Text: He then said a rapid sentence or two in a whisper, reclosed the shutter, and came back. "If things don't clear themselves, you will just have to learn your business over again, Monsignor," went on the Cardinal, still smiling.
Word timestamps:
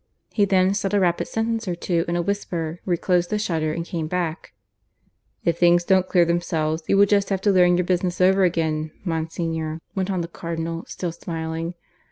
He 0.31 0.45
then 0.45 0.73
said 0.73 0.95
a 0.95 0.99
rapid 0.99 1.27
sentence 1.27 1.67
or 1.67 1.75
two 1.75 2.05
in 2.07 2.15
a 2.15 2.23
whisper, 2.23 2.79
reclosed 2.85 3.29
the 3.29 3.37
shutter, 3.37 3.71
and 3.71 3.85
came 3.85 4.07
back. 4.07 4.51
"If 5.43 5.59
things 5.59 5.83
don't 5.83 6.09
clear 6.09 6.25
themselves, 6.25 6.81
you 6.87 6.97
will 6.97 7.05
just 7.05 7.29
have 7.29 7.41
to 7.41 7.51
learn 7.51 7.77
your 7.77 7.85
business 7.85 8.19
over 8.19 8.43
again, 8.43 8.89
Monsignor," 9.05 9.79
went 9.93 10.09
on 10.09 10.21
the 10.21 10.27
Cardinal, 10.27 10.85
still 10.87 11.11
smiling. 11.11 11.75